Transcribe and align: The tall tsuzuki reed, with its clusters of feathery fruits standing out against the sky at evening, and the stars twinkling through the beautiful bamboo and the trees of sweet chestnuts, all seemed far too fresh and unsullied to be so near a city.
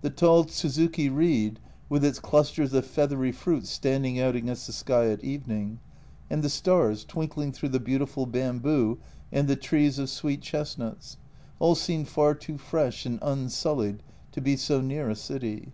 The 0.00 0.10
tall 0.10 0.46
tsuzuki 0.46 1.08
reed, 1.08 1.60
with 1.88 2.04
its 2.04 2.18
clusters 2.18 2.74
of 2.74 2.84
feathery 2.84 3.30
fruits 3.30 3.70
standing 3.70 4.18
out 4.18 4.34
against 4.34 4.66
the 4.66 4.72
sky 4.72 5.08
at 5.12 5.22
evening, 5.22 5.78
and 6.28 6.42
the 6.42 6.48
stars 6.50 7.04
twinkling 7.04 7.52
through 7.52 7.68
the 7.68 7.78
beautiful 7.78 8.26
bamboo 8.26 8.98
and 9.30 9.46
the 9.46 9.54
trees 9.54 10.00
of 10.00 10.10
sweet 10.10 10.40
chestnuts, 10.42 11.16
all 11.60 11.76
seemed 11.76 12.08
far 12.08 12.34
too 12.34 12.58
fresh 12.58 13.06
and 13.06 13.20
unsullied 13.22 14.02
to 14.32 14.40
be 14.40 14.56
so 14.56 14.80
near 14.80 15.08
a 15.08 15.14
city. 15.14 15.72